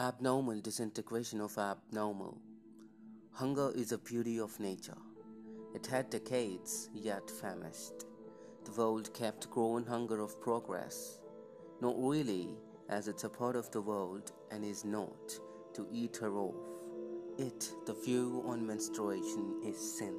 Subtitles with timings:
[0.00, 2.38] Abnormal disintegration of abnormal.
[3.32, 4.96] Hunger is a beauty of nature.
[5.74, 8.04] It had decades, yet famished.
[8.64, 11.18] The world kept growing hunger of progress.
[11.80, 12.50] Not really,
[12.88, 15.36] as it's a part of the world and is not
[15.74, 16.54] to eat her off.
[17.36, 20.14] It, the view on menstruation, is sin.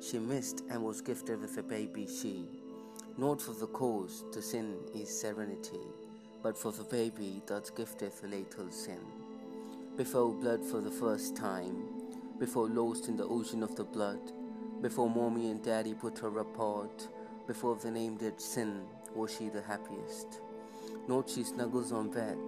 [0.00, 2.44] She missed and was gifted with a baby she.
[3.16, 5.78] Not for the cause, the sin is serenity
[6.42, 9.00] but for the baby that gifteth lethal sin.
[9.96, 11.88] Before blood for the first time,
[12.38, 14.32] before lost in the ocean of the blood,
[14.80, 17.08] before mommy and daddy put her apart,
[17.46, 20.40] before the name did sin, was she the happiest.
[21.06, 22.38] Not she snuggles on bed,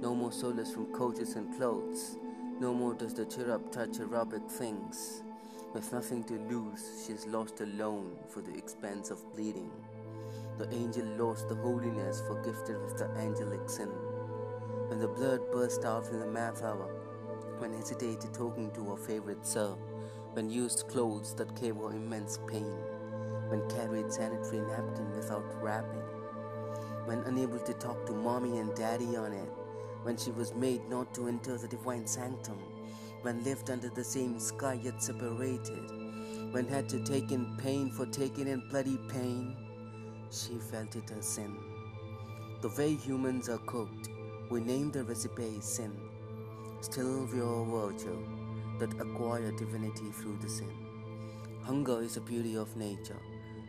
[0.00, 2.16] no more solace from coaches and clothes,
[2.60, 5.22] no more does the cherub touch aerobic things.
[5.72, 9.70] With nothing to lose, she's lost alone for the expense of bleeding.
[10.60, 13.88] The angel lost the holiness for gifted with the angelic sin.
[14.88, 16.86] When the blood burst out in the math hour,
[17.56, 19.70] when hesitated talking to her favorite sir,
[20.34, 22.76] when used clothes that gave her immense pain,
[23.48, 26.04] when carried sanitary napkin without wrapping,
[27.06, 29.48] when unable to talk to mommy and daddy on it,
[30.02, 32.58] when she was made not to enter the divine sanctum,
[33.22, 38.04] when lived under the same sky yet separated, when had to take in pain for
[38.04, 39.56] taking in bloody pain
[40.30, 41.56] she felt it a sin.
[42.60, 44.08] The way humans are cooked,
[44.50, 45.92] we name the recipe sin.
[46.80, 48.18] Still, we are virtue
[48.78, 50.70] that acquire divinity through the sin.
[51.62, 53.20] Hunger is a beauty of nature.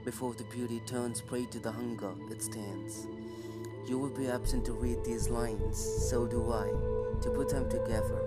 [0.06, 3.08] Before the beauty turns prey to the hunger, it stands.
[3.88, 5.78] You will be absent to read these lines,
[6.10, 6.68] so do I,
[7.22, 8.22] to put them together,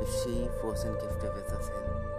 [0.00, 2.17] if she wasn't gifted with a sin.